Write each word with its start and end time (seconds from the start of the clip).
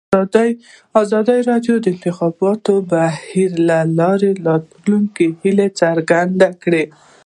ازادي 1.01 1.39
راډیو 1.49 1.75
د 1.79 1.83
د 1.83 1.85
انتخاباتو 1.93 2.73
بهیر 2.91 3.51
په 3.59 3.69
اړه 4.13 4.29
د 4.33 4.39
راتلونکي 4.49 5.25
هیلې 5.41 5.67
څرګندې 5.79 6.49
کړې. 6.63 6.83